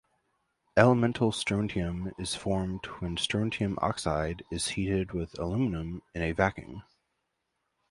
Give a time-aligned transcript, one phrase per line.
[0.75, 6.81] Elemental strontium is formed when strontium oxide is heated with aluminium in a vacuum.